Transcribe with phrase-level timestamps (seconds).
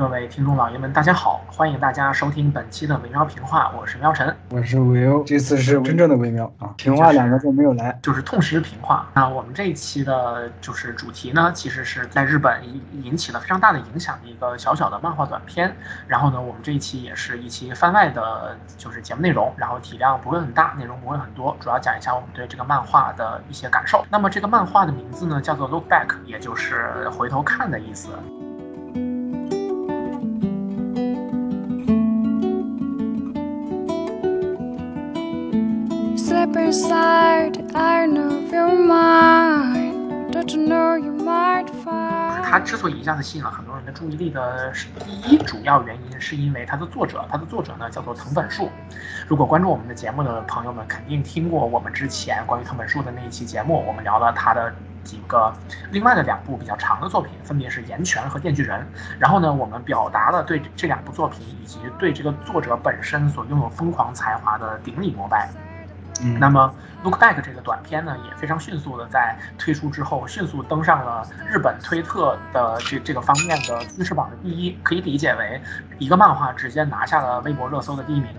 [0.00, 1.42] 各位听众老爷们，大家好！
[1.46, 9.06] 欢迎大家收听本期的微喵评话，我是喵晨，我是维欧，这次是真正的微喵啊，评话两个字没有来，就是痛失评话。
[9.12, 15.70] 那我们这一期的就是主题呢，其实是在日本引引起了非常大的影响的一个小小的漫画短片。
[16.06, 24.02] 然后呢，我们这一期也是一期番外的，就是节目内容，然后体量不会很大，内容不会很多，主要讲一下我们对这个漫画的一些感受。
[24.08, 28.08] 那么这个漫画的名字呢，叫做 Look Back，也就是回头看的意思。
[36.52, 44.72] Berside I know you're mine，don't you know you might find 他之所以一下子吸引了很多人的注意力的
[45.04, 48.68] 第一主要原因，是因为他的作者，他的作者呢叫做藤本树。
[49.28, 54.72] 如果关注我们的节目的朋友们，肯定听过我们之前关于藤本树的那一期节目，我们聊了他的
[55.04, 55.52] 几个
[55.92, 58.80] 另外的两部比较长的作品，分别是《岩泉》和《电锯人》。
[59.20, 65.48] 然后呢，我们表达了对这两部作品以及对这个作者本身所拥有疯狂才华的顶礼膜拜。
[66.38, 66.72] 那么
[67.04, 75.60] 《Look Back》这个短片呢，也非常迅速的在推出之后，迅速登上了日本推特的这这个方面的趋势榜的第一，可以理解为
[75.98, 78.30] 一个漫画直接拿下了微博热搜的第一名。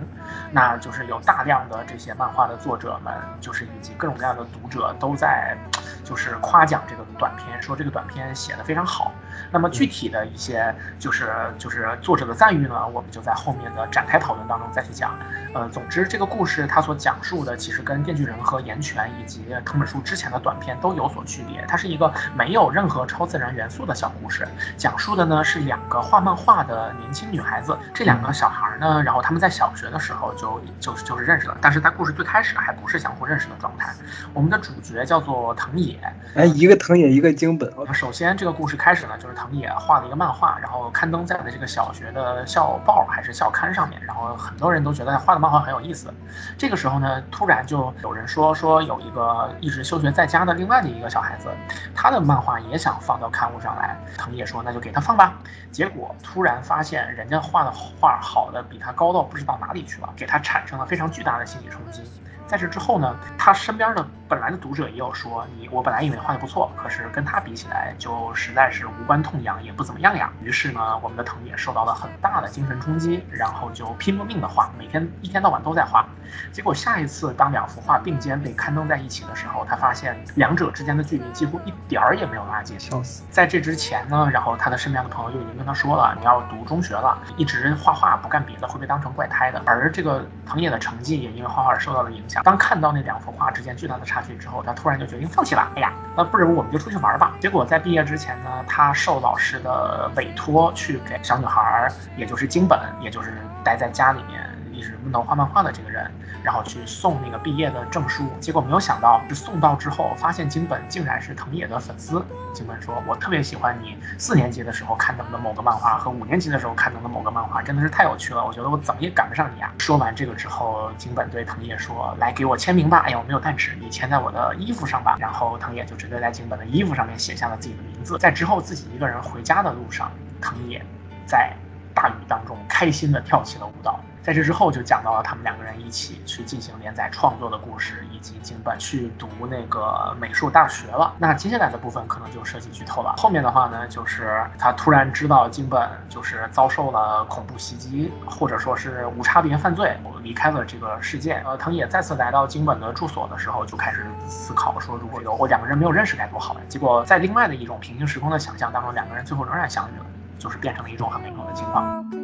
[0.52, 5.58] 那就是有大量的这些漫画的作者们，就是以及各种各样的读者都在，
[6.04, 9.12] 就是夸奖这个短片，说这个短片写的非常好。
[9.52, 15.18] 那么具体的一些就是就是作者的赞誉呢，我们就在后面的展开讨论当中再去讲。
[15.54, 21.64] 呃，总之这个故事它所讲述的其实跟《电锯人》和《岩泉》以及藤本树之前的短片都有所区别。
[21.68, 27.78] 它是一个没有任何超自然元素的小故事，讲述的呢是两个画漫画的年轻女孩子。
[27.94, 33.94] 这两个小孩呢，然后他们在小学的时候就就是就是认识了，但是在故事最开始还不是相互认识的状态。
[34.34, 36.00] 我们的主角叫做藤野，
[36.36, 37.70] 哎，一个藤野，一个京本。
[37.94, 45.42] 首先这个故事开始呢，就是藤野画了一个漫画，然后刊登在了这个小学的校报还是校刊上面，然后很多人都觉得他画的。
[45.42, 46.14] 漫画很有意思，
[46.56, 51.50] 这个时候呢，突然就有人说说有一个一直休学在家的另外的一个小孩子，
[51.96, 53.98] 他的漫画也想放到刊物上来。
[54.20, 55.34] 藤野说那就给他放吧。
[55.72, 62.04] 结果突然发现人家画的画好的比他高到不知道哪里去了，给他产生了非常巨大的心理冲击。
[62.52, 70.30] 在这之后呢，他身边的本来的读者也有说你，我本来以为画的不错，可是跟他比起来就实在是无关痛痒，也不怎么样呀。
[70.42, 76.06] 于是呢，我们的藤野受到了很大的精神冲击，然后就拼了命的画，每天一天到晚都在画。
[76.52, 82.78] 结果下一次当两幅画并肩被刊登在一起的时候，他发现两者之间的距离几乎一点儿也没有拉近。
[82.78, 83.24] 笑死！
[83.30, 89.62] 在这之前呢，然后他的身边的朋友就已经跟他说了，你要读中学了，一直画画不干别的会被当成怪胎的。
[89.66, 92.41] 而这个藤野的成绩也因为画画而受到了影响。
[92.44, 95.72] 当看到那两幅画之间巨大的差距之后，他突然就决定放弃了。
[95.76, 97.34] 哎呀，那不如我们就出去玩吧。
[97.40, 101.88] 结果在毕业之前呢，他受老师的委托去给小女孩，
[102.18, 104.42] 也就是京本，也就是待在家里面。
[104.82, 106.10] 一直闷头画漫画的这个人，
[106.42, 112.26] 然后去送那个毕业的证书，结果没有想到，是送到之后，发现京本竟然是藤野的粉丝。
[112.52, 118.44] 京本说：“我特别喜欢你四年级的时候刊登的某个漫画和五年级的时候刊登的某个漫画，真的是太有趣了。
[118.44, 125.16] 我觉得我怎么也赶不上你啊。”说完这个之后，京本对藤野说：“来给我签名吧。”哎呀，我没有带纸，你签在我的衣服上吧。
[125.20, 128.18] 然后藤野就直接在京本的衣服上面写下了自己的名字。
[128.18, 130.12] 在之后自己一个人回家的路上，
[130.42, 130.84] 藤野
[131.28, 131.54] 在
[131.94, 132.41] 大雨当
[132.72, 134.00] 开心地跳起了舞蹈。
[134.24, 141.12] 在这之后，就讲到了他们两个人一起去进行连载创作的故事，以及京本去读那个美术大学了。
[141.18, 143.16] 那接下来的部分可能就涉及剧透了。
[143.18, 151.42] 后面的话呢，就是他突然知道京本就是遭受了恐怖袭击，或者说是无差别犯罪，离开了这个世界。
[151.44, 156.62] 呃，藤野再次来到京本的住所的时候，就开始思考说，如果有我两个人没有认识该多好呀。
[156.70, 160.06] 结果在另外的一种平行时空的想象当中，两个人最后仍然相遇了，
[160.38, 162.21] 就是变成了一种很美好的情况。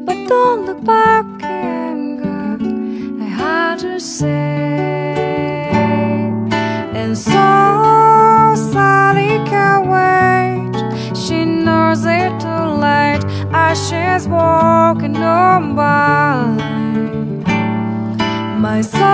[0.05, 2.57] but don't look back anger.
[3.21, 4.29] I had to say,
[7.01, 10.75] and so Sally can't wait.
[11.17, 16.55] She knows it too late as she's walking on by.
[18.59, 19.12] My soul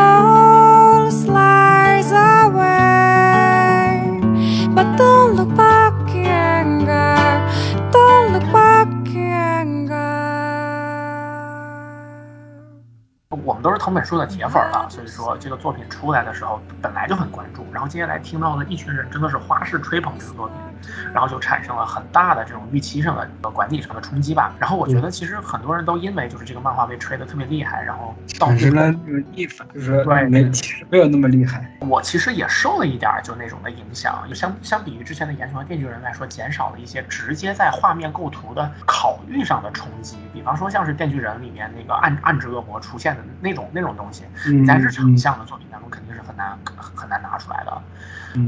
[13.79, 20.55] 藤本树的铁粉了，所以说这个作品出来的时候本来就很关注，然后接下来听到的一群人真的是花式吹捧这个作品，
[21.13, 24.53] 然后就产生了很大的这种预期上的管理上的冲击吧。
[24.59, 28.91] 然后我觉得其实很多人都因为就是这个漫画被吹得特别厉害，然后导致了
[29.33, 31.69] 逆反，就是对没其实没有那么厉害。
[31.81, 40.17] 我其实也受了一点就那种的影响，就相相比于之前的《岩泉电锯人》来说，减少了一些直接在画面构图的考虑上的冲击。
[40.33, 47.81] 比方说像是《电锯人》里面那个暗暗之恶魔出现的那种那种东西，你在日常向的作品当中肯定是很难很难拿出来的。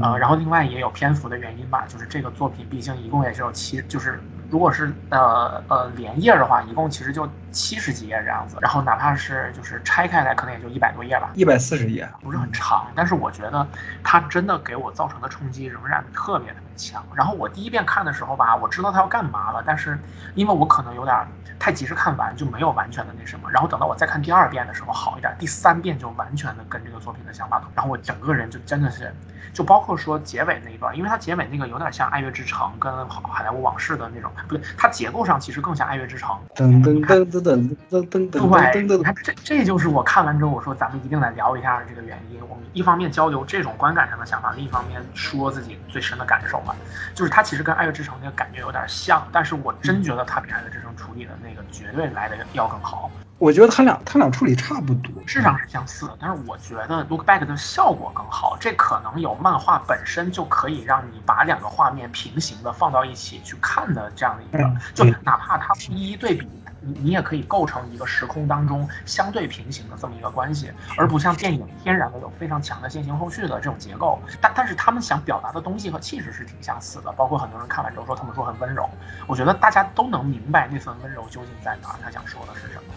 [0.00, 8.56] 呃，然后另外也有篇幅的原因吧，就是这这个作品毕竟一共也只有七，就是如果是呃呃连页的话，一共其实就七十几页这样子。
[8.60, 12.86] 然后哪怕是就是拆开来，可能也就一百多页吧，一百四十页，不是很长。
[12.94, 13.66] 但是我觉得
[14.02, 17.04] 它真的给我造成的冲击仍然特别特别强。
[17.14, 19.98] 然后我第一遍看的时候吧，我知道它要干嘛了，但是
[20.34, 21.16] 因为我可能有点
[21.58, 23.50] 太及时看完，就没有完全的那什么。
[23.50, 27.70] 然后等到我再看第二遍的时候好一点，第三遍就完全的跟这个作品的想法同。
[27.74, 29.14] 然后我整个人就真的是。
[29.52, 36.30] 就包括说结尾那一段，因为它结尾那个有点像《爱乐之城》跟《好莱坞往事》的那种，不对，它结构上其实更像《爱乐之城》。
[36.56, 38.72] 噔噔噔噔噔噔噔噔。
[38.72, 42.40] 对，你看这这就是我看完之后我说咱们一定来聊一下这个原因。
[42.48, 46.74] 我们一方面交流这种观感上的想法，另一方面说自己最深的感受吧。
[47.14, 53.10] 就是它其实跟《爱乐之城》那个感觉有点像，但是我真觉得它比《爱乐之城》处理的那个绝对来的要更好。
[53.38, 58.56] 我觉得他俩他俩处理差不多，质上是相似的，但是我觉得 look back 的效果更好。
[58.60, 66.46] 这可能有漫画本身就可以让你把两个画面平行的放到一起去看的这样的一个，就哪怕它一一对比，
[66.84, 74.20] 你你也可以构成一个时空当中相对平行的这么一个关系，而不像电影天然的有非常强的先行后续的这种结构。
[74.40, 78.88] 但但是他们想表达的东西和气质是挺相似的，包括很多人看完之后说他们说很温柔，
[79.26, 82.94] 我觉得大家都能明白那份温柔究竟在哪，他想说的是什么。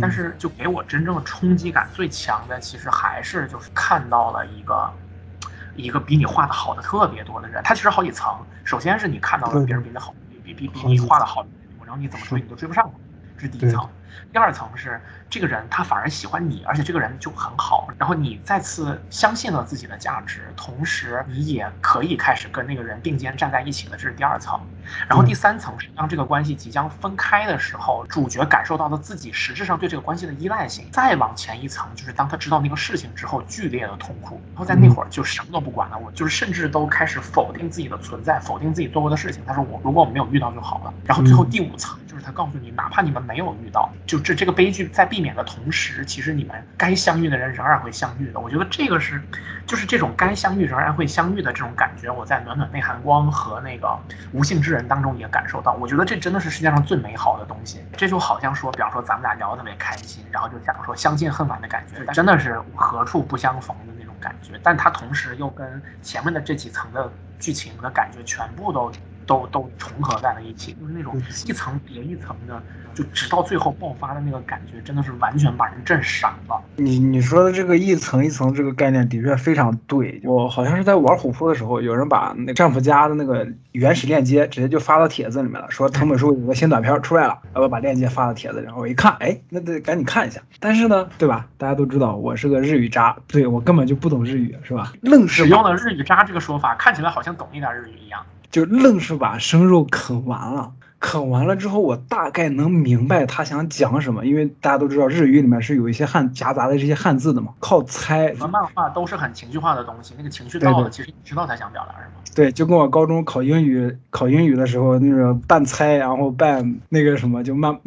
[0.00, 4.90] 但是，就给我真正的冲击感最强的，其实还是就是看到了一个，
[5.74, 7.60] 一个比你画的好的特别多的人。
[7.62, 8.32] 他其实好几层，
[8.64, 11.44] 首先是你看到了别人比你好，比比比你画的好，
[11.96, 12.92] 你怎么追你都追不上，
[13.36, 13.88] 这是第一层。
[14.32, 24.60] 第二层是这个人他反而喜欢你，而且这个人就很好，然后你再次相信了自己的价值，同时你也可以开始跟那个人并肩站在一起了，这是第二层。
[25.08, 30.86] 然后第三层是当这个关系即将分开的时候，主角感受到了自己实质上对这个关系的依赖性。
[30.92, 39.42] 再往前一层，就是当他知道那个事情之后剧烈的痛苦，然后在那会儿就什么都不管了，我就是甚至都开始否定自己的存在，否定自己做过的事情。
[39.46, 40.94] 他说我如果我没有遇到就好了。
[41.04, 48.38] 然后最后第五层就是他告诉你，哪怕你们没有遇到，就这这个悲剧在避免的同时，其实你们该相遇的人仍然会相遇的。
[48.38, 49.20] 我觉得这个是，
[49.66, 53.98] 就是这种该相遇仍然会相遇的这种感觉，我在暖暖内涵光和那个
[54.30, 55.72] 无性之人当中也感受到。
[55.72, 57.82] 我觉得这真的是世界上最美好的东西。
[57.96, 64.52] 这就好像说，比方说咱们俩聊得特别开心，然后就讲说相见恨晚的感觉，真的是何处不相逢的那种感觉。
[64.62, 68.92] 但它同时又跟前面的这几层的剧情的感觉全部都。
[69.26, 71.16] 都都重合在了一起，就是那种
[71.46, 72.62] 一层叠一层的，
[72.94, 76.60] 就直到最后爆发的那个感觉，真的是完全把人震傻了。
[76.76, 80.20] 你你说的这个一层一层这个概念的确非常对。
[80.24, 90.40] 我好像是在玩虎扑的时候，有人把那丈夫家的那个原始链接直接就发到帖子里面了，说藤本树有个新短片出来了，然后把链接发到帖子，然后我一看，哎，那得赶紧看一下。
[90.60, 91.46] 但是呢，对吧？
[91.56, 94.92] 大家都知道我是个日语渣，对我根本就不懂日语，是吧？
[95.02, 98.24] 愣是用了日语渣这个说法，看起来好像懂一点日语一样。
[98.50, 108.28] 就愣是把生肉啃完了，啃完了之后，我大概能明白他想讲什么，因为大家都知道日语里面是有一些汉夹杂的这些汉字的嘛，靠猜。
[108.34, 112.12] 什么漫画都是很情绪化的东西，那个情绪到了，其实你知道他想表达什么。
[112.34, 117.78] 对，就跟我高中考英语考英语的时候，那个半猜，然后半那个什么，就慢，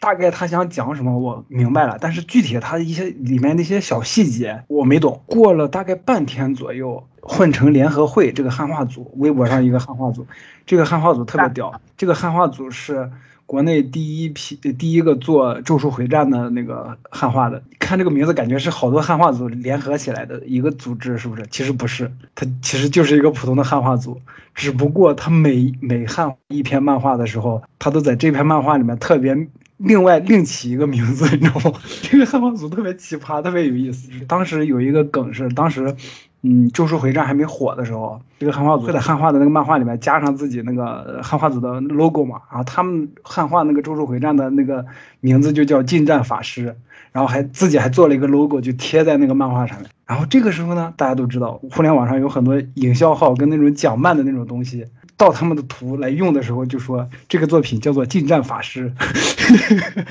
[0.00, 5.22] 大概他想讲什么我明白了，但是具体他一些里面那些小细节我没懂。
[5.26, 7.06] 过了大概半天左右。
[7.22, 10.26] 混成联合会这个汉化组，微博上一个汉化组，
[10.64, 11.78] 这个汉化组特别屌。
[11.94, 13.10] 这个汉化组是
[13.44, 17.62] 国内第一批、第一个做《咒术回战》的那个汉化的。
[17.78, 21.46] 看这个名字，感觉是好多汉化组联合起来的一个组织，是不是？
[21.50, 24.18] 其实不是，它其实就是一个普通的汉化组，
[24.54, 29.36] 只不过他每每汉一篇漫画的时候，他都在这篇漫画里面特别
[29.80, 31.78] 另外另起一个名字，你知道吗？
[32.02, 34.10] 这个汉化组特别奇葩，特别有意思。
[34.28, 35.94] 当时有一个梗是，当时。
[36.42, 44.86] 嗯，《咒术回战》还没火的时候，这个汉化组会在汉化的那个漫画里面加上自己那个汉化组的 logo 嘛，然后他们汉化那个《咒术回战》的那个
[45.20, 46.74] 名字就叫近战法师，
[47.12, 49.90] 然后还自己还做了一个 logo 就贴在那个漫画上面。
[50.06, 54.86] 然后这个时候呢，大家都知道，互联网上有很多营销号跟那种讲漫的那种东西，
[55.20, 58.90] 盗他们的图来用的时候，就说这个作品叫做《近战法师》，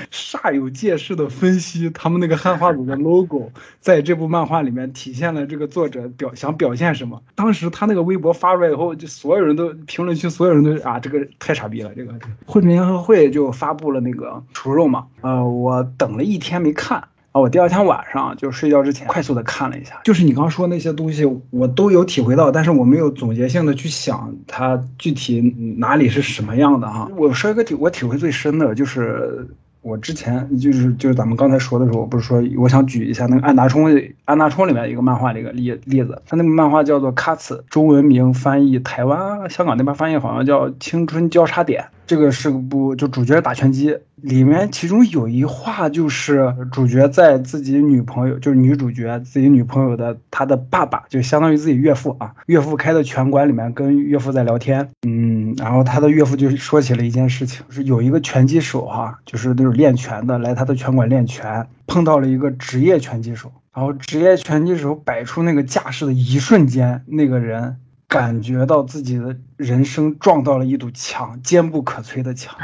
[0.13, 7.19] 煞有介事的分析他们那个汉化组的 logo 在这部漫画里面体现了这个作者表想表现什么。
[7.33, 11.91] 当时他那个微博发出来以后，就所有人都评论区所有人都啊，这个太傻逼了。
[11.95, 12.13] 这个
[12.45, 17.03] 绘本联合会就发布了那个除肉嘛，呃，我等了一天没看。
[17.39, 25.41] 啊，我第二天晚上就睡觉之前快速的看了一下，就是你刚说那些东西，我都有体会到，但是我没有总结性的去想它具体
[25.77, 27.09] 哪里是什么样的哈。
[27.15, 29.47] 我说一个体我体会最深的就是，
[29.81, 33.89] 我之前就是就是咱们刚才说的时候，我不是说我想举一下那个安达充
[34.25, 43.95] 安达充里面一个漫画的一个例例子，他那个漫画叫做《卡茨》，中文名翻译台湾香港那边翻译好像叫《青春交叉点》，这个是个部就主角打拳击。
[44.15, 67.77] 里面其中有一话就是主角在自己女朋友，就是女主角自己女朋友的他的爸爸，就相当于自己岳父啊，岳父开的拳馆里面跟岳父在聊天，嗯，然后他的岳父就说起了一件事情，是有一个拳击手哈，就是那种练拳的来他的拳馆练拳，碰到了一个职业拳击手，然后职业拳击手摆出那个架势的一瞬间，那个人
[68.09, 72.57] 感觉到自己的人生撞到了一堵墙，坚不可摧的墙。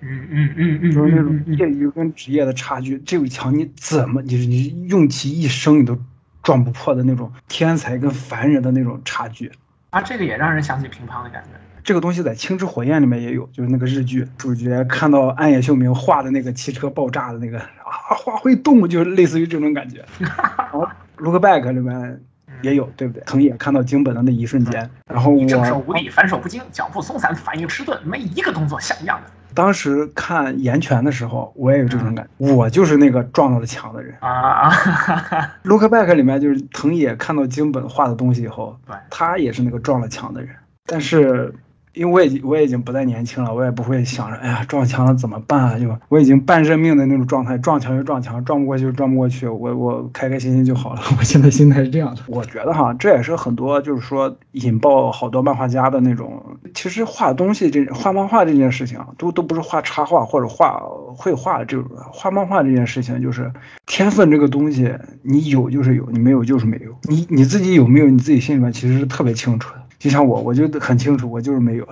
[0.00, 5.98] 嗯嗯嗯嗯，就是那种业余跟职业的差距，这堵墙你怎么，你你用其一生你都
[6.42, 9.52] 撞不破的那种天才跟凡人的那种差距。
[9.90, 11.50] 啊，这个也让人想起乒乓的感觉。
[11.84, 20.02] 这个东西在《青之火焰》里面也有，就是那个日剧主角看到暗野秀明画的那个汽车爆炸的那个啊，画会动，就是类似于这种感觉。
[20.20, 20.86] 然后
[21.18, 22.22] 《Look Back》里面
[22.62, 23.22] 也有，对不对？
[23.24, 29.30] 藤野看到京本的那一瞬间，然后我正手无力，反手不精，脚步松散，反应迟钝，没一个动作像样的。
[29.54, 34.70] 当时看岩泉的时候，我也有这种感觉，我就是那个撞到了墙的人啊。
[35.64, 40.50] Look back 里面就是藤野看到京本画的东西以后，对他也是那个撞了墙的人，
[40.86, 41.52] 但是。
[41.92, 45.78] 因为我已经我已经不再年轻了，我也不会想着，哎呀撞墙了怎么办啊？
[45.78, 51.00] 就我已经半认命的那种状态，撞墙就撞墙，撞不过去就撞不过去，我我开开心心就好了。
[51.18, 52.22] 我现在心态是这样的。
[52.28, 56.40] 我觉得哈，这也是很多就是说引爆好多漫画家的那种。
[56.74, 60.80] 其实画东西这画漫画这件事情啊，都都不是画插画或者画
[61.16, 63.52] 绘画这种，画漫画这件事情就是
[63.86, 66.92] 天分这个东西，你有就是有，你没有就是没有。
[67.02, 69.79] 你你自己有没有，你自己心里面其实是特别清楚的。
[70.00, 71.86] 就像我，我就很清楚，我就是没有，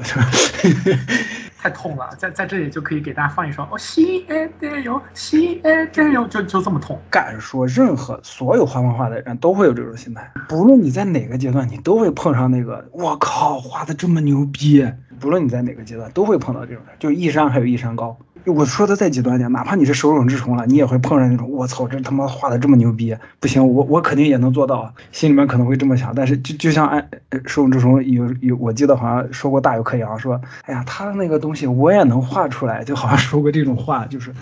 [1.61, 6.99] 太痛了，在在这里就可以给大家放一首哦，西安的哟，西安的哟，就就这么痛。
[7.11, 14.91] 敢说，任何所有画漫画的人都会有这种心态，不论你在哪个阶段，你都会碰上那个，我靠，画的这么牛逼。
[15.19, 18.17] 不论你在哪个阶段，都会碰到这种人，就一山还有一山高。
[18.47, 26.15] 我说的再极端点，哪怕你是手冢治虫了，你也会碰上那种，我操，这他妈画的这么牛逼，不行，我我肯定也能做到，心里面可能会这么想。
[26.15, 27.11] 但是就就像按
[27.45, 34.33] 手冢治虫有有，我记得好像说过大有克洋说，哎呀，他那个东西我也能画出来，就好像说过这种话，就是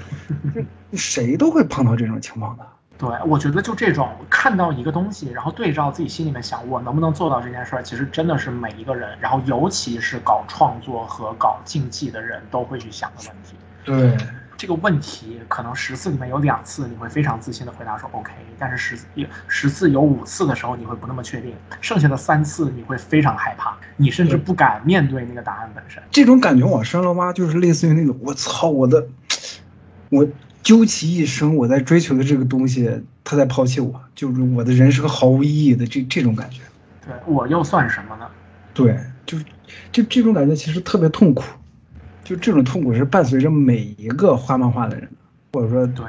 [0.93, 2.65] 就谁都会碰到这种情况的。
[2.99, 13.57] 对，我觉得就这种看到一个东西，然后对照自己心里面想，我能不能做到这件事儿，其实真的是每一个人，然后尤其是搞创作和搞竞技的人都会去想的问题。
[13.85, 14.17] 对
[14.57, 26.03] 这个问题，可能十次里面有两次你会非常自信的回答说 OK，但是十有十次有五次的时候你会不那么确定，剩下的三次你会非常害怕，你甚至不敢面对那个答案本身。
[26.11, 29.07] 这种感觉往深了挖，就是类似于那种我操我的，
[30.09, 30.27] 我
[30.67, 32.91] 究其一生我在追求的这个东西，
[33.23, 36.61] 他在抛弃我，就是我的人生毫无意义的这这种感觉。
[37.07, 38.27] 对我又算什么呢？
[38.75, 39.45] 对，就是
[39.93, 41.45] 这这种感觉其实特别痛苦。
[42.25, 45.09] 就这种痛苦是伴随着每一个画漫画的人，
[45.53, 46.05] 或者说对，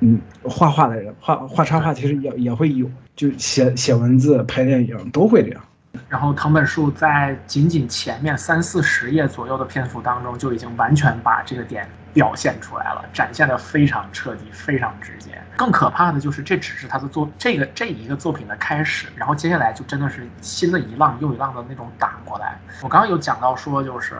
[0.00, 5.62] 嗯，画画的人，画画插画其实也也会有，就写写文字、拍电影都会这样。
[6.08, 11.88] 然后藤本树在仅仅前面三四十页左右的篇幅当中，就已经完全把这个点。
[12.12, 15.30] 表现出来了，展现的非常彻底，非常直接。
[15.56, 22.58] 更可怕的就是，这只是他的作这个这一个作品的开始，然后接下来就真的是新的一浪又一浪的那种打过来。
[22.80, 24.16] 我刚刚有讲到说，就是，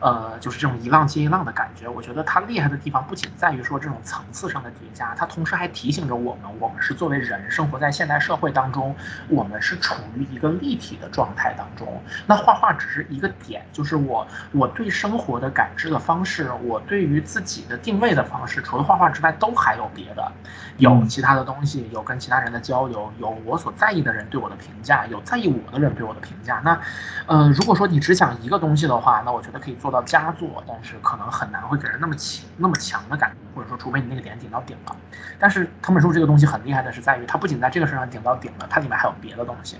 [0.00, 1.88] 呃，就是这种一浪接一浪的感觉。
[1.88, 8.94] 我觉得他厉害的地方不仅在于说这种层次上的叠加，他同时还提醒着我们，我们是作为人生活在现代社会当中，
[9.28, 12.00] 我们是处于一个立体的状态当中。
[12.26, 17.22] 那画画只是一个点，就是我我对生活的感知的方式，我对于。
[17.26, 20.32] 自己的定位的方式，除了画画之外，都还有别的，
[20.78, 26.62] 有其他的东西，有跟其他人的交流，有我所在意的人对我的评价，有在意我的人对我的评价。
[26.64, 26.80] 那，
[27.26, 34.96] 呃，如果说你只讲一个东西的话，那我觉得可以做到佳作，但是可能很难会给人那么强那么强的感觉，或者说，除非你那个点顶到顶了。
[35.38, 39.76] 但是藤本树这个东西很厉害的是在于，它不仅在这个身上顶到顶了，它里面还有别的东西。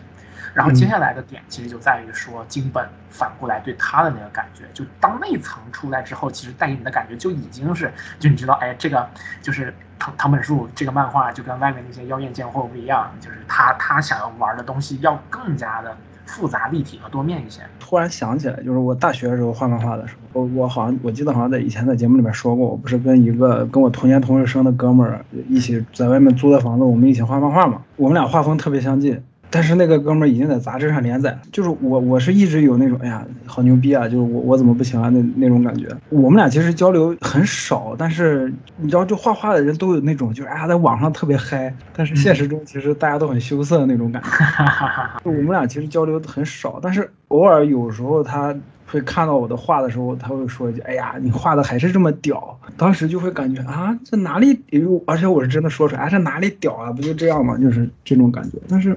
[0.55, 9.09] 然后接下来的点，其实就在于说金本反过来对他的那个感觉，就当那层出来之后，其实带给你的感觉就已经是，就你知道，哎，这个
[9.43, 15.97] 就是藤藤本树这个漫画就跟外面那些妖艳贱货不一样，就是他他想要玩的东西要更加的。
[16.29, 17.61] 复杂立体和多面一些。
[17.79, 27.81] 突然想起来，就是我大学的时候画漫画的时候，我我好像我记得好像在以前在节目里面说过，我不是跟一个跟我同年同日生的哥们儿一起在外面租的房子，我们一起画漫画嘛。
[27.95, 29.23] 我们俩画风特别相近。
[29.57, 34.07] 但是那个哥们儿已经在杂志上连载，就是我，我是一直有那种，哎呀，好牛逼啊！
[34.07, 35.09] 就是我，我怎么不行啊？
[35.09, 35.89] 那那种感觉。
[36.11, 44.29] 我们俩其实交流很少，但是你知道，就画画的人都有那种，就是哎呀，在网上特别嗨，但是现实中其实大家都很羞涩的那种感觉。
[45.25, 48.55] 就我们俩其实交流很少，但是偶尔有时候他。
[48.87, 54.59] 会看到我的画的时候，他会说一句：“哎呀，你画的还是这么屌。”当时就会感觉啊，这哪里？
[55.07, 56.93] 而且我是真的说出来，这哪里屌啊？
[56.93, 57.59] 不就这样吗？
[57.59, 58.59] 就是这种感觉。
[58.69, 58.97] 但是，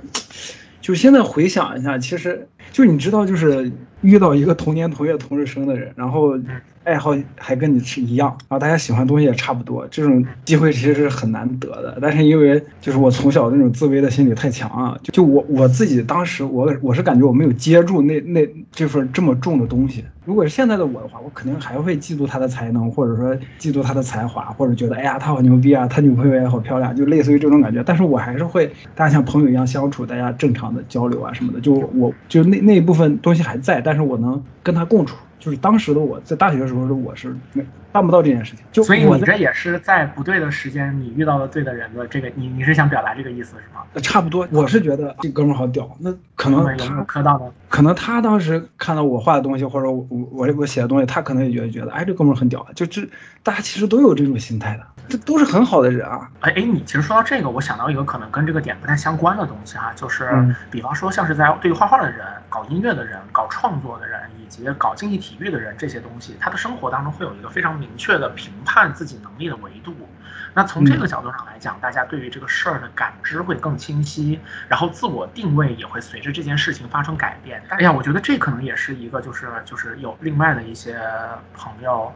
[0.80, 6.38] 就现在回想一下，其实就你知道，就是遇到一个同年同月同日生的人，然后。
[6.84, 11.98] 爱好还跟你是一样，然后大家喜欢东西也差不多，这种机会其实是很难得的。
[12.02, 20.04] 但是因为就是我从小那种自卑的心理太强啊，就就我我自己当时我我是感觉我没有接住那那这份这么重的东西。
[20.26, 27.84] 如果是现在的我的话，我肯定还会嫉妒他的才能，或者说嫉妒他的才华，或者觉得哎呀他好牛逼啊，他女朋友也好漂亮，就类似于这种感觉。
[27.84, 31.60] 但是我还是会大家像朋友一样相处，大家正常的交流啊什么的。
[31.60, 35.16] 就我就那那一部分东西还在，但是我能跟他共处。
[35.40, 43.82] 就是当时的我在大学的时候的我是没办不到这件事情，就所以你这也是在不对的时间你遇到了对的人的这个你你是想表达这个意思是吗？
[44.02, 53.02] 差不多，我是觉得这哥们好屌，那可能他磕到的，可能他当时看到我画的东西或者我我我写的东西，他可能也觉得觉得哎这哥们很屌，就这
[53.42, 56.30] 大家其实都有这种心态的，这都是很好的人啊。
[56.42, 64.20] 哎哎，你其实说到这个，我想到一个可能跟这个点不太相关的东西哈，就是比方说像是在对于画画的人、搞音乐的人、搞创作的人。
[64.40, 69.94] 以及搞竞技体育的人，这些东西，他的生活当中会有一个非常明确的评判自己能力的维度。
[70.56, 77.62] 那从这个角度上来讲，大家对于这个事儿的感知会更清晰，然后自我定位也会随着这件事情发生改变。
[77.70, 81.00] 哎呀，我觉得这可能也是一个，就是就是有另外的一些
[81.54, 82.12] 朋友。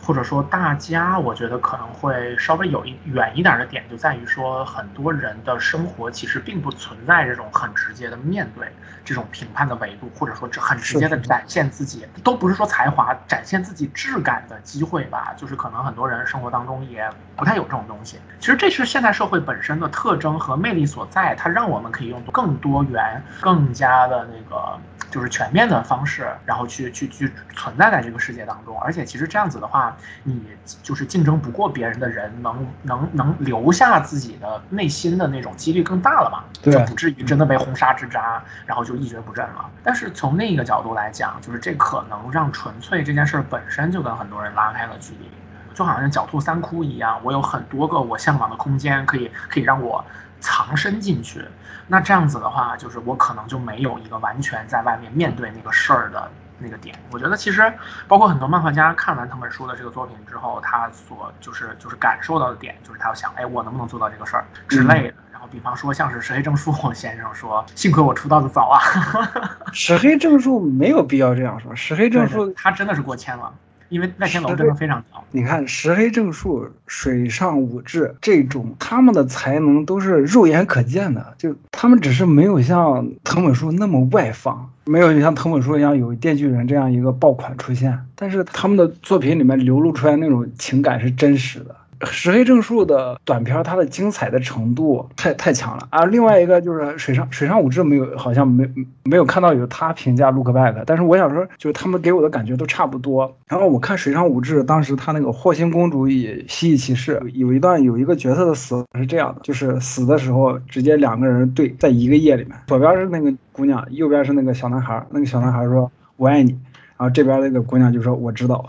[0.00, 8.66] 或者说，大家我觉得可能会稍微有一远一点的点，就在于说，很多人的生活其实并不存在这种很直接的面对
[9.04, 15.34] 这种评判的维度，或者说这很直接的展现自己，都不是说才华展现自己质感的机会吧。
[15.36, 18.18] 就是可能很多人生活当中也不太有这种东西。
[18.40, 24.78] 其实这是现代社会本身的特征和魅力所在，它让我们可以用更多元、更加的那个。
[25.10, 30.42] 就是全面的方式，然后去去去存在在这个世界当中，而且其实这样子的话，你
[30.82, 36.44] 就是竞争不过别人的人，能能能留下自己的内心的那种几率更大了嘛？
[36.62, 39.70] 就不至于真的被红沙之渣，然后就一蹶不振了。
[39.82, 45.30] 但是从另一个角度来讲，就是这可能让纯粹这件事本身就跟很多人拉开了距离，
[45.74, 50.04] 就好像狡兔三窟一样，我有很多个我向往的空间，可以可以让我。
[50.40, 51.44] 藏身进去，
[51.86, 56.94] 那这样子的话，就是我可能就没有一个完全在外面面对那个事儿的那个点。
[57.10, 57.72] 我觉得其实，
[58.06, 65.14] 包括很多漫画家看完藤本书的这个作品之后，他所就是就是感受到的点，就是他要想，哎，我能不能做到这个事儿之类的。
[65.32, 68.80] 然后，比方说像是石黑正树 先生说，幸亏我出道的早啊。
[69.72, 73.52] 石黑正树没有必要这样说，石黑正树他真的是过谦了。
[73.88, 91.74] 因为赖天龙真的非常强，你看石黑正树、水上武志这种，他们的才能都是肉眼可见的，就他们只是没有像藤本树那么外放，没有像藤本树一样有电锯人这样一个爆款出现，但是他们的作品里面流露出来那种情感是真实的。
[92.04, 96.04] 石黑正树的短片，它的精彩的程度太太强了啊！
[96.04, 98.68] 另外一个就是水上水上武志没有，好像没
[99.04, 103.36] 没有看到有他评价 Look Back，但是我想说，就是他们给我的感觉都差不多。
[103.46, 116.52] 然后我看水上武志当时他那个霍星公主与蜥蜴骑士有一段有一个角色的死是这样的，就是死的时候直接两个人对在一个夜里面，左边是那个姑娘，右边是那个小男孩，那个小男孩说我爱你，
[116.96, 118.64] 然后这边那个姑娘就说我知道，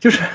[0.00, 0.20] 就是。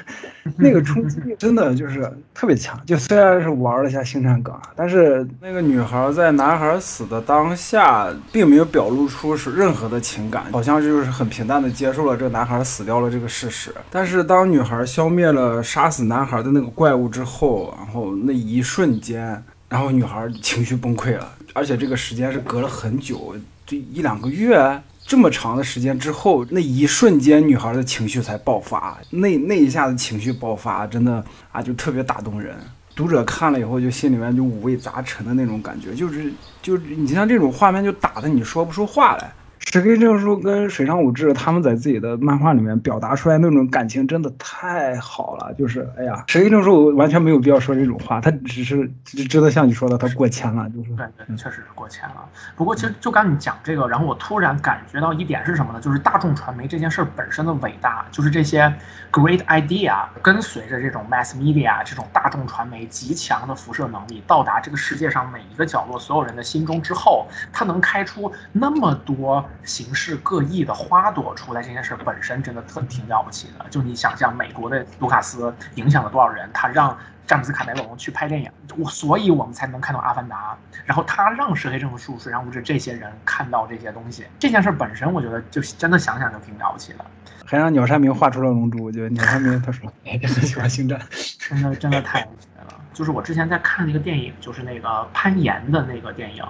[0.58, 13.74] 那个冲击力真的就是特别强，就虽然是玩了一下星战梗，但是那个女孩在男孩死的当下，并没有表露出是任何的情感，好像就是很平淡的接受了这个男孩死掉了这个事实。
[13.90, 24.80] 但是当女孩消灭了杀死男孩的那个怪物之后，然后那一瞬间，然后女孩情绪崩溃了，而且这个时间是隔了很久，这一两个月。
[25.08, 28.98] 这么长的时间之后，那一瞬间，女孩的情绪才爆发。
[29.12, 32.56] 那那一下子情绪爆发，真的啊，就特别打动人。
[32.96, 39.32] 读者看了以后，就心里面就五味杂陈的那种感觉，就是就你像这种画面，就打的你说不出话来。
[39.66, 48.90] 石黑正数跟水上武志他们在自己的漫画里面表达出来那种感情真的太好了，就是哎呀，石黑正数完全没有必要说这种话，他只是
[49.28, 52.24] 真的像你说的，他过谦了，就是对对，确实是过谦了。
[52.56, 55.82] 不过其实就刚你讲这个，然后我突然感觉到一点是什么呢？
[55.82, 58.72] 就是大众传媒这件事儿本身的伟大，就是这些
[59.12, 69.44] great idea 跟随着这种 mass media 这种大众传媒极强的辐射能力到达这个世界上每一个角落所有人的心中之后，它能开出那么多。
[69.64, 73.66] 形式各异的花朵出来这件事本身真的特挺了不起的。
[73.70, 76.50] 就你想象，美国的卢卡斯影响了多少人？
[76.54, 80.56] 他让詹姆斯卡梅隆去拍电影，我所以我们才能看到《阿凡达》。
[80.86, 84.26] 然后他让石黑正数、水上物质这些人看到这些东西。
[84.38, 87.06] 这件事本身，我觉得就真的想想就挺了不起的。
[87.44, 91.00] 还让鸟山明画出了龙珠，我觉得鸟山明他说也很喜欢星战，
[91.40, 92.82] 真的真的太了不起了。
[92.94, 96.44] 就是我之前在看那个电影，就是那个攀岩的那个电影，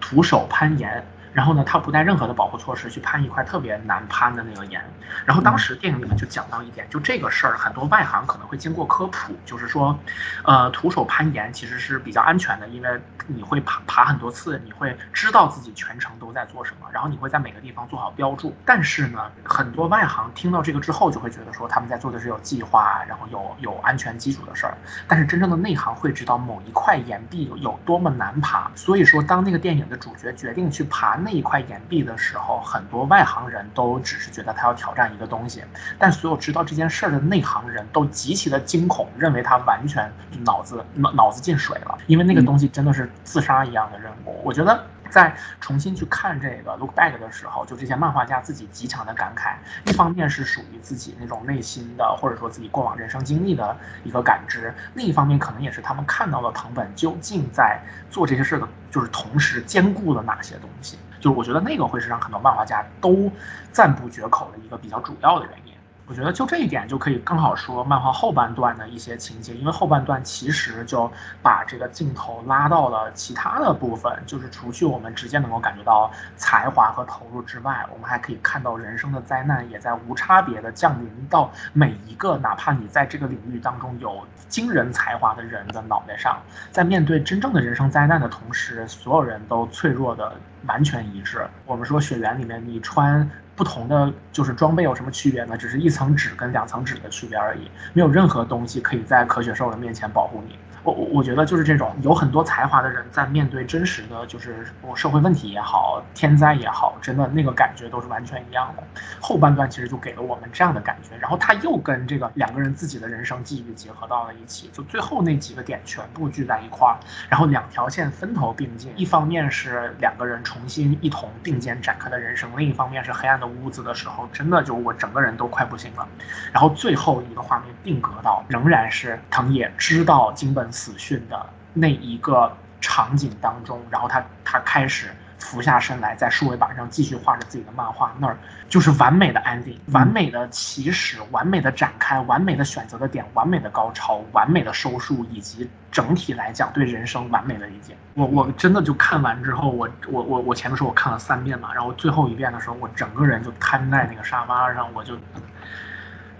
[0.00, 1.04] 徒手攀岩。
[1.32, 4.82] 然后呢，他不带任何的保护措施去攀一块特别难攀的那个岩。
[5.24, 9.98] 然后当时电影里面就讲到一点，就这个事儿，很多外行可能会经过科普，就是说，
[10.44, 18.54] 呃，徒手攀岩其实是比较安全的，因为你会爬爬很多次，你会知道自己全程都在做什么，然后你会在每个地方做好标注。
[18.64, 24.74] 但是呢，很多外行听到这个之后，就会觉得说他们在做的是有计划，然后有有安全基础的事儿。
[25.06, 28.70] 但是真正的内行会知道某一块岩壁有多么难爬。
[28.74, 31.21] 所以说，当那个电影的主角决定去爬。
[31.22, 35.64] 那一块岩壁的时候，很多外行人都只是觉得他要挑战一个东西，
[35.98, 40.12] 但所有知道这件事儿的内行人都极其的惊恐，认为他完全
[40.44, 44.40] 脑子脑脑子进水了，因为那个东西真的是自杀一样的任务。
[44.44, 44.84] 我觉得。
[45.12, 60.96] 在重新去看这个 look back 的时候，就这些漫画家自己极强的感慨，一方面是属于自己那种内心的，或者说自己过往人生经历的一个感知，另一方面可能也是他们看到了藤本究竟在做这些事的，就是同时兼顾了哪些东西。
[61.22, 63.30] 就我觉得那个会是让很多漫画家都
[63.70, 65.72] 赞不绝口的一个比较主要的原因。
[66.08, 86.36] 我觉得就这一点就可以更好说漫画后半段的一些情节，因为后半段其实就把这个镜头拉到了其他的部分，就是除去我们直接能够感觉到才华和投入之外，我们还可以看到人生的灾难也在无差别的降临到每一个哪怕你在这个领域当中有惊人才华的人的脑袋上，
[86.72, 90.34] 在面对真正的人生灾难的同时，所有人都脆弱的
[90.66, 91.46] 完全一致。
[91.66, 93.28] 我们说雪原里面你穿。
[93.54, 95.58] 不同的就是装备有什么区别呢？
[95.58, 100.56] 只是一层纸跟两层纸的区别而已，没有任何东西可以在可雪兽的面前保护你。
[100.84, 104.66] 我我觉得就是这种有很多才华的人在面对真实的就是
[104.96, 108.82] 社会问题也好，天灾也好，真的那个感觉都是完全一样的。
[109.20, 118.92] 后半段其实就给了我们这样的感觉，然后他又跟这个两个人自己的人生际遇结合到了一起，就最后那几个点全部聚在一块儿，然后两条线分头并进。
[118.96, 126.08] 一方面是两个人重新一同并肩展开的人生，另一方面是黑暗的屋子的时候，真的就我整个人都快不行了。
[126.52, 130.71] 然后最后一个画面定格到仍然是藤野知道金本。
[130.72, 138.36] 死讯的那一个场景当中，然后他他开始俯下身来，在数位板上继续画着自己的漫画，那儿
[138.68, 147.96] 就是完美的 ending，完美的起始，完美的展开，完美的选择的点，完美的高潮，完美的收束，以及整体来讲对人生完美的理解。
[148.14, 155.16] 我我真的就看完之后，我我我我前面说我看了三遍嘛，然后最后一遍的时候，我整个人就瘫在那个沙发上，我就。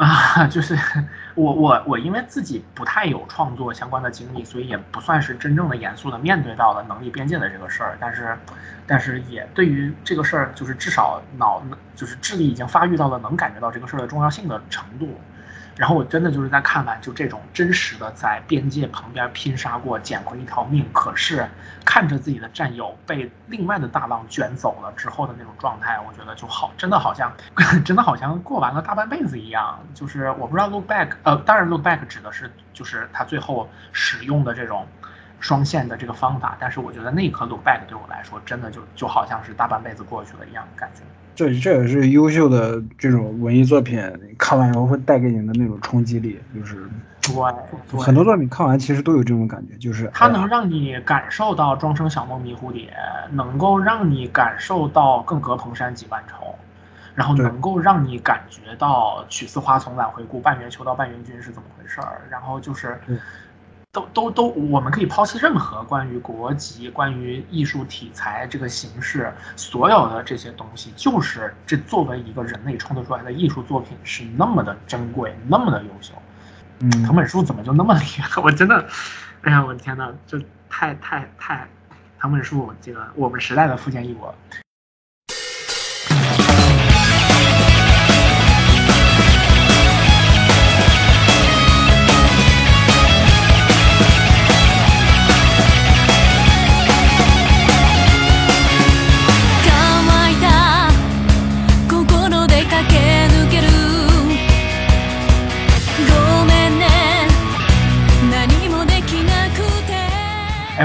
[0.02, 0.76] 啊，就是
[1.36, 7.96] 我 我我，因为自己不太有创作相关的经历，所以也不算是真正的严肃的面对到了能力边界的这个事儿。
[8.00, 8.36] 但是，
[8.84, 11.62] 但是也对于这个事儿，就是至少脑
[11.94, 15.20] 就是智力已经发育到了能感觉到这个事儿的重要性的程度。
[15.76, 21.48] 然后我真的就是在看完就这种真实的在边界旁边拼杀过捡回一条命，可是
[21.84, 27.32] 看着自己的战友被另外的大浪卷走了之后的那种状态，我觉得就好，真的好像
[27.84, 29.78] 真的好像过完了大半辈子一样。
[29.94, 34.86] 就是我不知道 look back，呃，当然 look back 指的是就是他最后使用的这种
[35.40, 41.02] 双线的这个方法，但是我觉得那一刻 look back 对我来说真的就就好像是大半辈子过去了一样的感觉。
[41.34, 44.00] 这这也是优秀的这种文艺作品，
[44.38, 46.86] 看完以后会带给你的那种冲击力，就是
[47.22, 52.92] 对很多作品看完其实都有这种感觉，就是它能让你感受到庄生晓梦迷蝴蝶，
[53.30, 56.54] 能够让你感受到更隔蓬山几万重，
[57.14, 63.00] 然后能够让你感觉到曲似花丛懒回顾，半圆秋到半圆君是怎么回事儿，然后就是。
[63.92, 76.14] 都都都，我们可以抛弃任何关于国籍、关于艺术题材这个形式，所有的这些东西，就是这作为一个人类创作出来的艺术作品是那么的珍贵，那么的优秀。
[76.78, 78.28] 嗯，藤本树怎么就那么厉害？
[78.40, 78.88] 我真的，
[79.42, 81.68] 哎呀，我的天呐，这太太太，
[82.18, 84.34] 藤本树这个我们时代的富坚义博。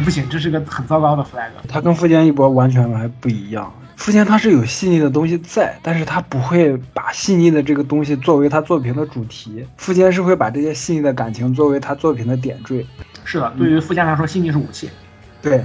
[0.08, 1.50] 不行，这是个很糟糕的 flag。
[1.67, 3.70] 他跟富坚一博完全还不一样。
[3.98, 9.67] 富坚他是有细腻的东西在，但是他不会把细腻的这个东西作为他作品的主题。
[9.76, 12.88] 富坚是会把这些细腻的感情作为他作品的点缀。
[13.26, 14.89] 是的，对于富坚来说，细腻是武器。
[15.41, 15.62] 对，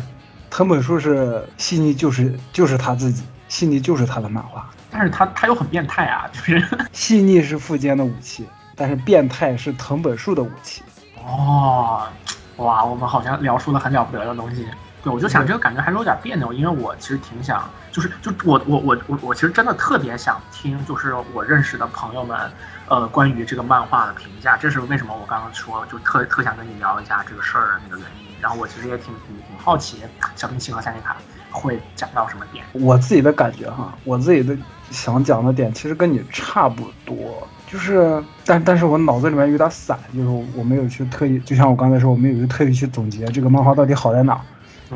[0.50, 4.68] 藤本树是细腻，就是就是他自己，细腻就是他的漫画。
[4.90, 10.82] 但是他他又很变态啊，就是 细腻是富坚的武器，但是变态是藤本树的武器。
[11.24, 12.08] 哦，
[12.56, 14.66] 哇，我们好像聊出了很了不得的东西。
[15.02, 22.38] 对，我就想这个感觉还是有点别扭，因为我其实挺想，就是就我我我我我其实真的特别想听，就是我认识的朋友们，
[22.86, 24.56] 呃，关于这个漫画的评价。
[24.56, 28.28] 这是为什么我刚刚说就特特想跟你聊一下这个事儿的那个原因。
[28.40, 30.02] 然后我其实也挺挺挺好奇，
[30.36, 31.16] 小冰淇和夏妮卡
[31.50, 32.64] 会讲到什么点。
[32.72, 34.56] 我自己的感觉哈，我自己的
[34.90, 44.38] 想讲的点其实跟你差不多，就是但但是我脑子里面有点散，就是我没有去特意，就像我刚才说，我没有去特意去总结这个漫画到底好在哪。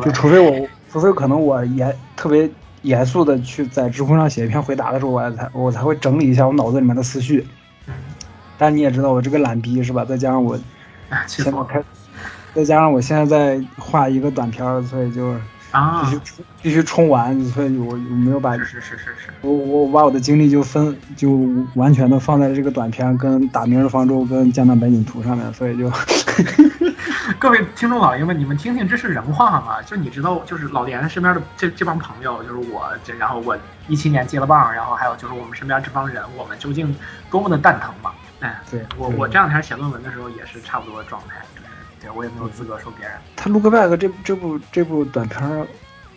[0.04, 2.50] 就除非我，除非可能我严特别
[2.82, 7.46] 严肃的去在知乎上写一篇回答的时候，我才我才会整理一下我脑子里面的思绪。
[8.58, 10.04] 但你也知道我这个懒逼是吧？
[10.04, 10.58] 再加上我
[11.26, 11.82] 现在开，
[12.54, 15.34] 再加上我现在在画一个短片，所以就
[15.72, 16.20] 必须
[16.62, 21.38] 必须冲完，所以我我没有把是是是是是，我我把我的精力就分就
[21.74, 25.90] 完全的放在这个短片跟打明日方舟跟江南百景图上面，所以就。
[27.38, 29.82] 各位听众老爷们，你们听听，这是人话吗？
[29.82, 33.56] 就你知道，就是老连身边的这这帮朋友，就是我这，然后我
[33.88, 36.94] 一七年接了棒，然后还有就是我们身边这帮人，我们究竟
[37.30, 38.12] 多么的蛋疼嘛？
[38.40, 41.36] 哎，对我我这两天写论文的时候也是差不多的状态，
[42.06, 43.16] 对我也没有资格说别人。
[43.34, 45.66] 他《Look Back》这这部这部短片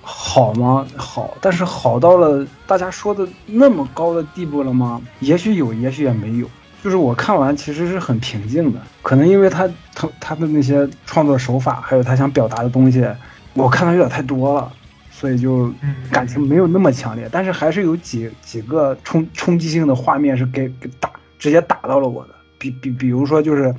[0.02, 0.86] 好吗？
[0.96, 5.02] 好，但是好到了大家说的那么高的地步了吗？
[5.20, 6.48] 也许有，也许也没有。
[6.84, 13.06] 就是我看完其实是很平静的，可能因为他他他的那些创作手法，还有他想表达的东西，
[13.54, 14.72] 我看的有点太多了，
[15.12, 15.72] 所以就
[16.12, 17.28] 感情没有那么强烈。
[17.32, 23.76] 但是还是有几几个冲冲击性的画面是给给打直接打到了我的，比比比如说就是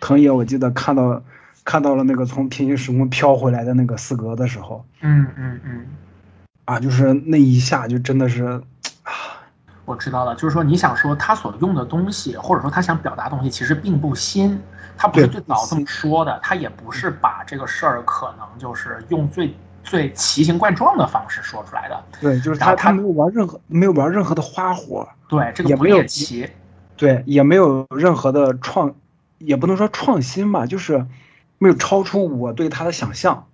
[0.00, 1.20] 藤野，我记得看到
[1.66, 5.86] 看到了那个从平行时空飘回来的那个四格的时候，嗯嗯嗯，
[6.64, 8.44] 啊，就是那一下就真的是。
[9.02, 9.12] 啊
[9.84, 14.60] 我知道了，就是说你想说他所用的东西，或者说他想表达东西，其实并不新，
[14.96, 22.04] 他不是最早这么说的，他也不是把这个事儿可能就是用最最奇形怪状的方式说出来的。
[22.20, 26.48] 对，就是他他没有玩任何没有玩任何的花活，对，这个也没有奇，
[26.96, 28.92] 对，也没有任何的创，
[29.38, 31.06] 也不能说创新吧，就是
[31.58, 33.46] 没有超出我对他的想象，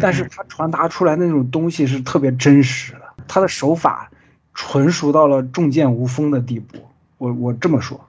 [0.00, 4.10] 但是他传达出来那种东西是特别真实的，他的手法。
[4.56, 6.78] 纯熟到了重剑无锋的地步，
[7.18, 8.00] 我我这么说。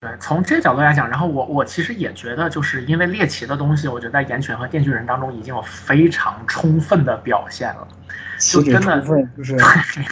[0.00, 7.86] 对，从这个角度来讲，然后我我其实也觉得，就是因为猎奇的东西，我觉得在《岩泉》和《电锯人》当中已经有非常充分的表现了。
[8.38, 9.00] 就真的
[9.36, 9.56] 就是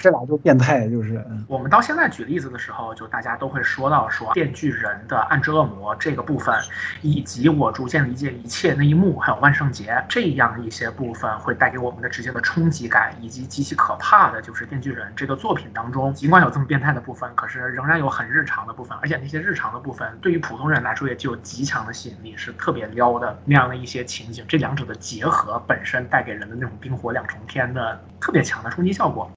[0.00, 6.54] 这俩就变态，就是我们到现在举例子的时候，就大家都会说到说电锯人的暗之恶魔这个部分，
[7.02, 27.72] 以及我逐渐理解一切那一幕，还有万圣节这样一些部分，会带给我们的直接的冲击感，以及极其可怕的就是电锯人这个作品当中，尽管有这么变态的部分，可是仍然有很日常的部分，而且那些日常的部分对于普通人来说也具有极强的吸引力，是特别撩的那样的一些情景，这两者的结合本身带给人的那种冰火两重天
[28.20, 29.30] 特别强的冲击效果，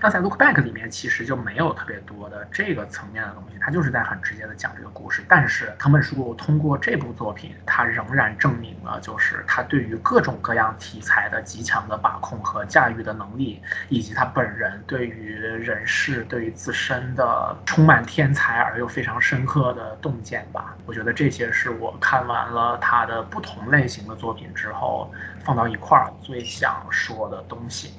[0.00, 5.22] 但在 Look Back 里面其实就没有特别多的这个层面的东西，它就是在很直接的讲这个故事。
[5.28, 20.76] 但是藤本树通过这部作品，他仍然证明了，就是他对于各种各样题材的极强的把控和驾驭的能力，以及他本人对于人事、对于自身的充满天才而又非常深刻的洞见吧。
[20.84, 25.12] 我觉得这些是我看完了他的不同类型的作品之后，
[25.44, 27.94] 放到一块儿最想说的东西。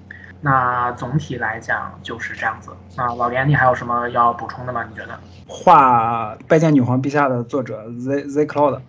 [0.45, 2.69] 那总体来讲就是这样子。
[2.97, 4.83] 那老连，你还有什么要补充的吗？
[4.89, 5.17] 你觉得？
[5.47, 8.81] 画《拜见女皇陛下》的作者 Z Z Cloud，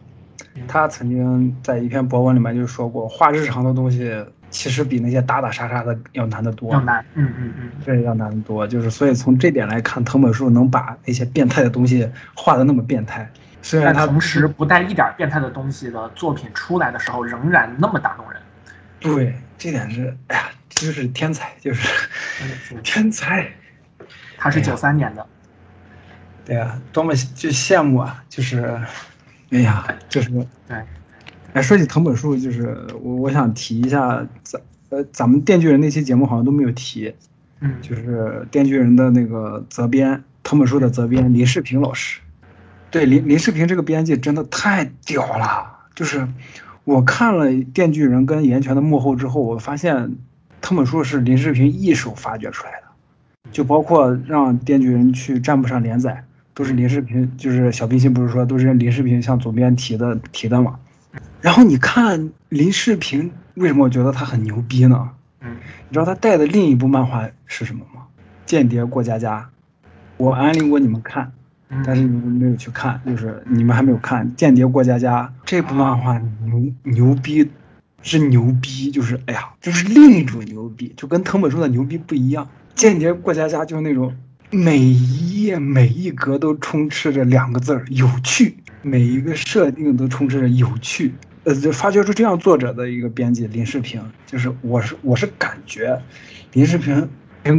[0.67, 6.73] 他曾经在一篇博文里面就说过，画日常的东西其实比那些打打杀杀的要难得多。
[6.73, 8.67] 要难，嗯嗯嗯，对，要难得多。
[8.67, 13.31] 就是所以从这点来看，藤本树能把那些变态的东西画的那么变态，
[13.62, 18.40] 虽然他同时不带一点变态的东西的作品出来的时候，仍然那么打动人。
[18.99, 20.43] 对，这点是，哎呀。
[20.75, 21.89] 就是天才，就是
[22.83, 23.49] 天才。
[24.37, 25.27] 他是九三年的，
[26.45, 28.23] 对啊，多么就羡慕啊！
[28.29, 28.79] 就是，
[29.51, 30.47] 哎呀，就是对。
[31.55, 34.61] 哎，说起藤本树，就是我我想提一下，咱
[34.91, 37.15] 呃咱们电锯人那期节目好像都没有提，
[37.61, 42.21] 嗯，就是电锯人的那个责编，藤本树的责编林世平老师。
[42.91, 46.29] 对林林世平这个编辑真的太屌了，就是
[46.85, 50.17] 我看了《电锯人》跟《岩泉》的幕后之后，我发现
[50.66, 52.87] 他们说是林世平一手发掘出来的，
[53.53, 56.24] 就包括让《电锯人》去站不上连载，
[56.55, 60.81] 都是林世平，就是小冰心不是说都是林世平向总编提的提的嘛。
[61.42, 65.11] 然后你看林世平为什么我觉得他很牛逼呢？
[65.42, 65.55] 嗯，
[65.90, 68.00] 你知道他带的另一部漫画是什么吗？
[68.50, 69.40] 《间谍过家家》，
[70.16, 71.31] 我安利过你们看。
[71.85, 77.50] 但是你们没有去看，就是你们还没有看《间谍过家家》这部漫画，牛牛逼，
[78.05, 82.45] 是牛逼，就是哎呀，就是另一种牛逼，就跟藤本树的牛逼不一样。
[82.81, 84.14] 《间谍过家家》就是那种
[84.53, 91.12] 每一页每一格都充斥着两个字儿有趣，每一个设定都充斥着有趣。
[91.43, 96.01] 呃，就发掘出这样作者的一个编辑林世平，就是我是我是感觉
[96.53, 97.09] 林世平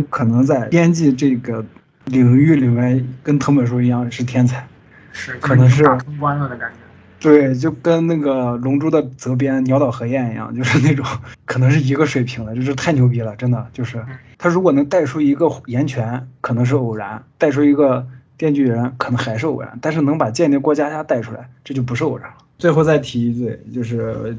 [0.09, 1.65] 可能在编辑这个。
[2.05, 4.67] 领域里面跟藤本树一样是天才，
[5.11, 6.84] 是可能是通关了的感觉。
[7.19, 11.05] 对，就跟那个《龙珠》的责编鸟岛和彦一样，就是那种
[11.45, 14.05] 可能是一个水平的，就是太牛逼了，真的就是
[14.37, 18.05] 他如果能带出一个岩泉，可能是偶然；带出一个
[18.37, 19.79] 电锯人，可能还是偶然。
[19.81, 22.35] 但是能把间谍过家家带出来，这就不是偶然了。
[22.59, 24.37] 最后再提一嘴，就是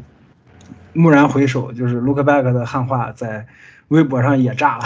[0.93, 3.47] 蓦然回首，就是 Look Back 的汉化在
[3.89, 4.85] 微博上也炸了，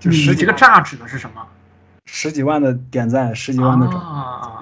[0.00, 0.30] 就是。
[0.30, 1.42] 你这个炸指的是什么？
[2.06, 4.00] 十几万的点赞，十几万的转，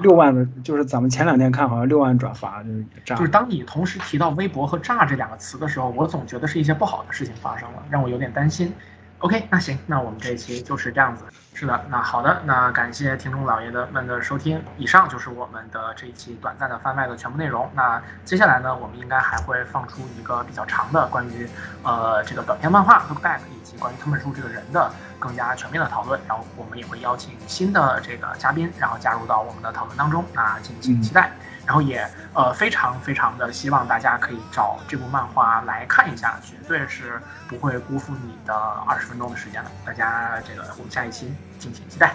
[0.01, 3.15] 六万的，就是咱们前两天看好像六万转发，就是炸。
[3.17, 8.73] 就是当你同时提到微博和炸这两个词的时候，我总觉得是一些不好的事情发生了，让我有点担心。
[9.23, 11.23] OK，那行，那我们这一期就是这样子。
[11.55, 14.61] 是的，那好的，那感谢听众老爷的们的收听。
[14.77, 17.71] 以上就是我们的这一期短暂的番外的全部内容。
[17.73, 21.49] 那接下来呢，我们应该还会放出一个比较长的关于
[21.85, 26.21] 呃这个短篇漫画 Look Back 以及关于藤本树这个人的更加全面的讨论。
[26.27, 30.25] 然后我们也会邀请新的这个嘉宾，然后加入到我们的讨论当中。
[30.35, 31.31] 那敬请期待。
[31.67, 38.55] 然后也呃非常非常的希望大家可以找这部漫画来看一下，绝对是不会辜负你的
[38.87, 39.71] 二十分钟的时间的。
[39.85, 42.15] 大家这个我们下一期敬请期待。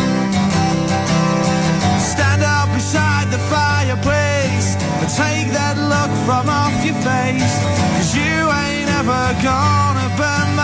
[3.31, 7.55] the fireplace But take that look from off your face.
[7.95, 10.60] Cause you ain't ever gonna burn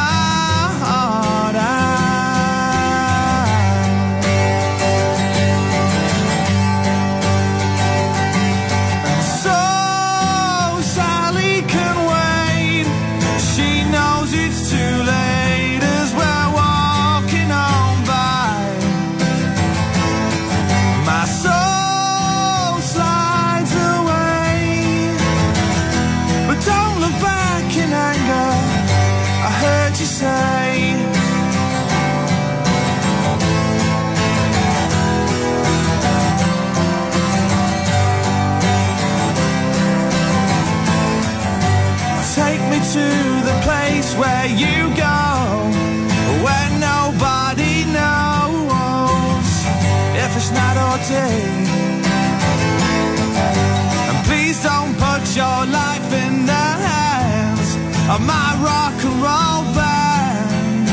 [58.17, 60.85] of my rock and roll band.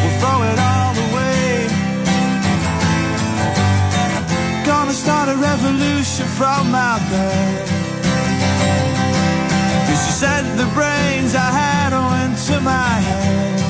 [0.00, 1.48] We'll throw it all away.
[4.64, 7.68] Gonna start a revolution from my bed.
[9.86, 13.60] Cause you said the brains I had went to my head.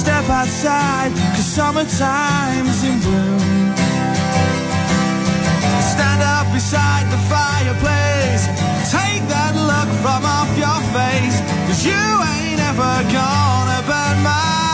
[0.00, 3.72] Step outside, cause summertime's in bloom
[5.92, 8.11] stand up beside the fireplace.
[8.90, 11.36] Take that look from off your face,
[11.66, 12.04] cause you
[12.36, 14.71] ain't ever gonna burn my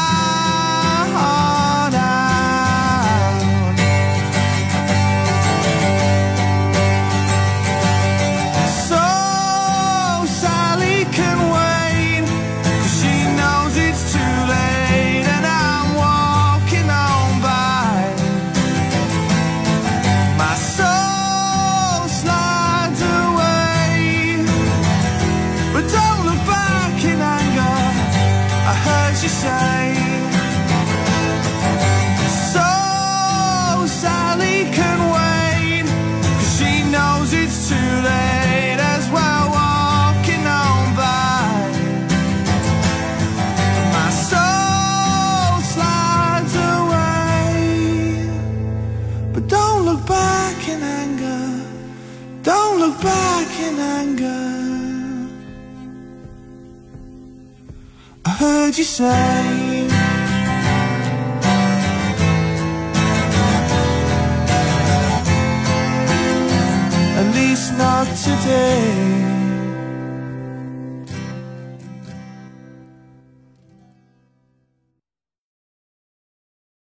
[59.01, 59.07] At
[67.33, 69.18] least not today.